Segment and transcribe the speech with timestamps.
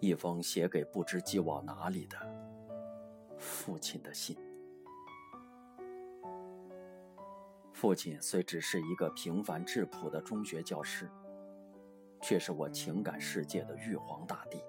[0.00, 2.16] 一封写给不知寄往哪里的
[3.38, 4.34] 父亲的信。
[7.74, 11.10] 父亲虽只是一个平凡质朴的中学教师，
[12.22, 14.62] 却是我情感世界的玉皇大帝。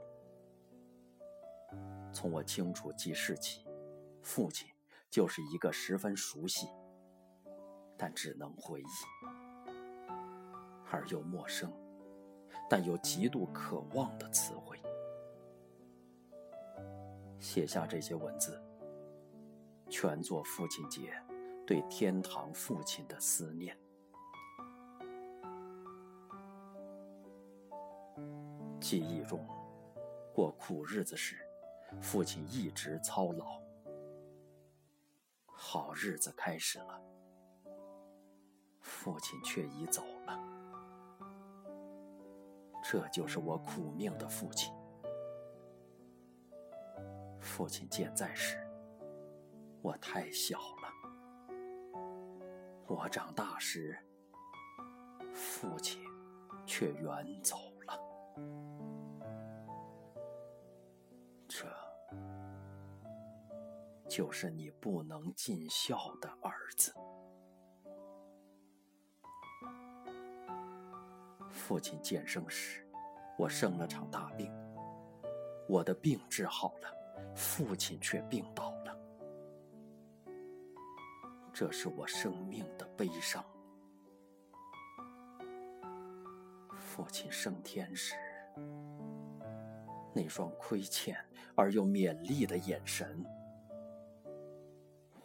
[2.11, 3.65] 从我清楚记事起，
[4.21, 4.67] 父亲
[5.09, 6.67] 就是一个十分熟悉，
[7.97, 8.85] 但只能回忆，
[10.89, 11.71] 而又陌生，
[12.69, 14.77] 但又极度渴望的词汇。
[17.41, 18.57] 写下这些文字，
[19.89, 21.13] 全做父亲节。
[21.65, 23.77] 对天堂父亲的思念。
[28.81, 29.47] 记忆中，
[30.33, 31.37] 过苦日子时，
[32.01, 33.61] 父亲一直操劳。
[35.45, 37.01] 好日子开始了，
[38.81, 40.37] 父亲却已走了。
[42.83, 44.73] 这就是我苦命的父亲。
[47.51, 48.65] 父亲健在时，
[49.81, 50.87] 我太小了。
[52.87, 53.99] 我长大时，
[55.33, 56.01] 父亲
[56.65, 57.99] 却远走了。
[61.45, 61.67] 这
[64.07, 66.95] 就是你不能尽孝的儿子。
[71.49, 72.89] 父亲健生时，
[73.37, 74.49] 我生了场大病。
[75.67, 76.89] 我的病治好了，
[77.35, 78.97] 父亲却病倒了。
[81.53, 83.43] 这是我生命的悲伤。
[86.77, 88.15] 父亲升天时，
[90.13, 91.17] 那双亏欠
[91.55, 93.25] 而又勉励的眼神，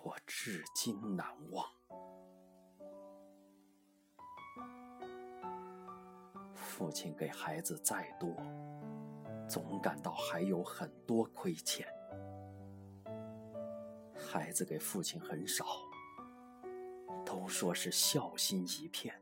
[0.02, 1.66] 我至今难忘。
[6.54, 8.30] 父亲给孩子再多，
[9.48, 11.86] 总感到还有很多亏欠。
[14.14, 15.64] 孩子给父亲很少。
[17.24, 19.12] 都说是孝心一片，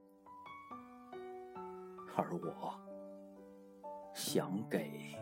[2.14, 2.78] 而我
[4.12, 5.16] 想给，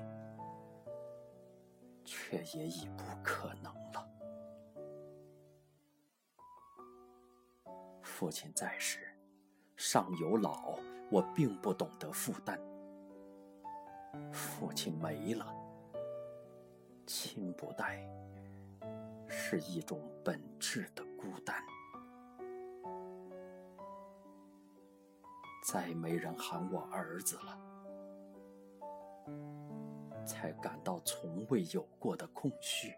[2.04, 4.08] 却也已不可能了。
[8.02, 9.16] 父亲在时，
[9.76, 10.76] 上有老，
[11.08, 12.58] 我并不懂得负担；
[14.62, 15.53] 父亲没了，
[17.05, 18.09] 亲不待，
[19.27, 21.61] 是一种本质的孤单。
[25.67, 27.59] 再没人喊我儿子了，
[30.25, 32.94] 才感到从未有过的空虚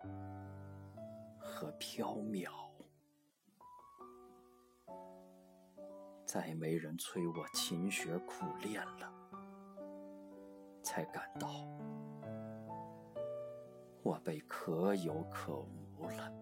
[1.39, 2.47] 和缥缈。
[6.27, 9.11] 再没人催我勤学苦练了，
[10.94, 11.49] 才感到
[14.05, 15.56] 我被可有可
[15.99, 16.32] 无了。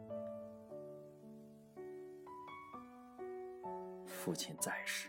[4.04, 5.08] 父亲在时。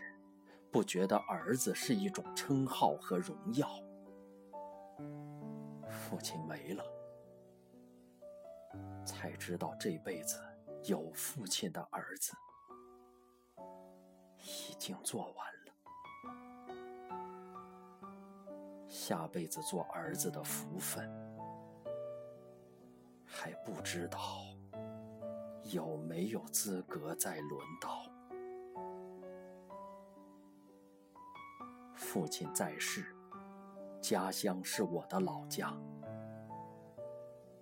[0.70, 3.68] 不觉得儿子是一种称号和荣耀。
[5.88, 6.84] 父亲没了，
[9.04, 10.42] 才知道这辈子
[10.82, 12.32] 有父亲的儿子
[14.38, 15.53] 已经做完
[18.94, 21.10] 下辈子做儿子的福分
[23.26, 24.20] 还不知道
[25.64, 28.04] 有没有资格再轮到。
[31.92, 33.04] 父亲在世，
[34.00, 35.76] 家乡是我的老家。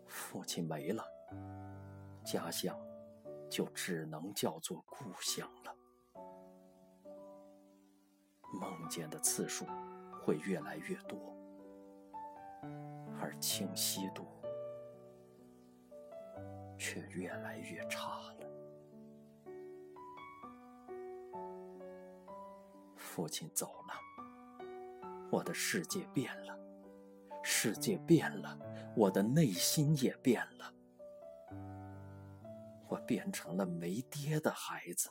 [0.04, 1.03] 父亲没了，
[2.22, 2.78] 家乡
[3.48, 5.75] 就只能叫做故乡了。
[8.60, 9.65] 梦见的次数
[10.25, 11.19] 会越来越多，
[13.21, 14.25] 而清晰度
[16.78, 18.37] 却越来越差了。
[22.97, 23.95] 父亲走了。
[25.28, 26.57] 我的世界变了，
[27.42, 28.57] 世界变了，
[28.95, 30.72] 我的内心也变了。
[32.86, 35.09] 我变成了没爹的孩子，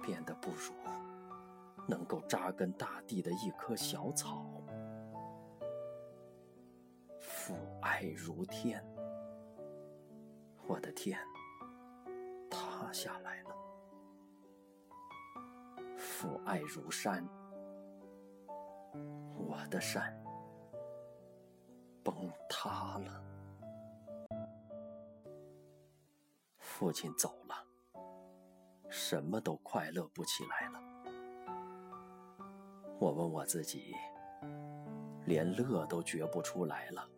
[0.00, 0.72] 变得不如
[1.86, 4.46] 能够扎根大地的一棵小草。
[7.18, 8.84] 父爱如天，
[10.66, 11.18] 我的天
[12.48, 13.56] 塌下来了。
[15.96, 17.26] 父爱如山，
[19.36, 20.16] 我的山
[22.02, 23.24] 崩塌了。
[26.58, 27.54] 父亲走了，
[28.90, 30.80] 什么都快乐不起来了。
[32.98, 33.94] 我问我自己，
[35.24, 37.08] 连乐都觉不出来了，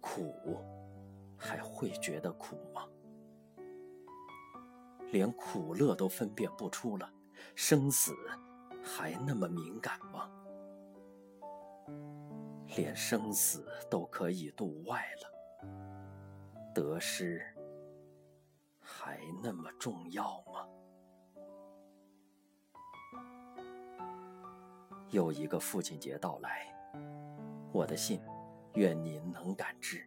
[0.00, 0.60] 苦
[1.38, 2.86] 还会觉得苦吗？
[5.12, 7.10] 连苦乐都分辨不出了，
[7.54, 8.12] 生死
[8.82, 10.28] 还那么敏感吗？
[12.76, 15.72] 连生死都可以度外了，
[16.74, 17.42] 得失
[18.80, 20.66] 还那么重要吗？
[25.12, 26.66] 又一个父亲节到来，
[27.70, 28.18] 我的信，
[28.74, 30.02] 愿您能感知，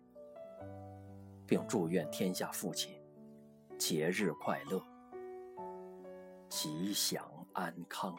[1.46, 3.00] 并祝愿天下父亲
[3.78, 4.84] 节日快乐，
[6.50, 7.24] 吉祥
[7.54, 8.16] 安康。